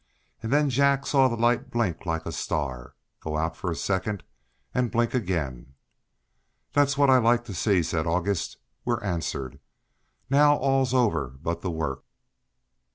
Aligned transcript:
and 0.41 0.51
then 0.51 0.67
Jack 0.67 1.05
saw 1.05 1.27
the 1.27 1.35
light 1.35 1.69
blink 1.69 2.07
like 2.07 2.25
a 2.25 2.31
star, 2.31 2.95
go 3.19 3.37
out 3.37 3.55
for 3.55 3.69
a 3.69 3.75
second, 3.75 4.23
and 4.73 4.89
blink 4.89 5.13
again. 5.13 5.75
"That's 6.73 6.97
what 6.97 7.11
I 7.11 7.19
like 7.19 7.45
to 7.45 7.53
see," 7.53 7.83
said 7.83 8.07
August. 8.07 8.57
"We're 8.83 9.03
answered. 9.03 9.59
Now 10.27 10.55
all's 10.57 10.95
over 10.95 11.27
but 11.39 11.61
the 11.61 11.69
work." 11.69 12.03